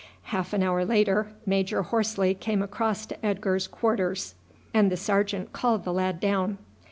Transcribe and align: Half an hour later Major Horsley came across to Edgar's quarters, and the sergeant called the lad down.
Half 0.33 0.51
an 0.53 0.63
hour 0.63 0.83
later 0.83 1.31
Major 1.45 1.83
Horsley 1.83 2.33
came 2.33 2.63
across 2.63 3.05
to 3.05 3.23
Edgar's 3.23 3.67
quarters, 3.67 4.33
and 4.73 4.91
the 4.91 4.97
sergeant 4.97 5.53
called 5.53 5.83
the 5.85 5.93
lad 5.93 6.19
down. 6.19 6.57